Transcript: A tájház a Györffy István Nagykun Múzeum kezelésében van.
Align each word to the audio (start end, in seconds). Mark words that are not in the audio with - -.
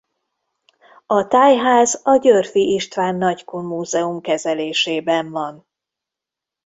A 1.05 1.27
tájház 1.27 2.01
a 2.03 2.17
Györffy 2.17 2.59
István 2.73 3.15
Nagykun 3.15 3.65
Múzeum 3.65 4.21
kezelésében 4.21 5.31
van. 5.31 5.67